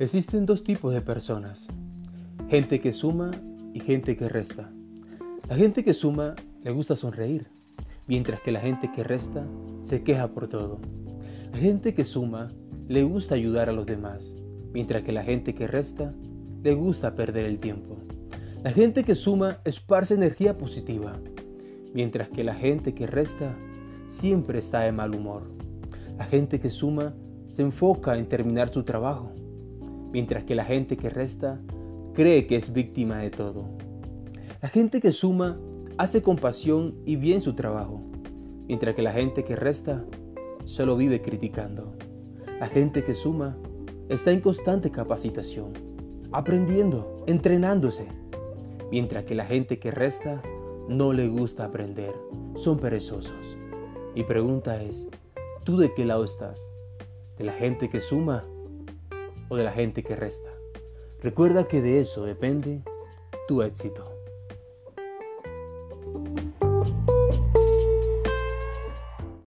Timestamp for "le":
6.64-6.70, 12.88-13.02, 16.62-16.72, 51.12-51.28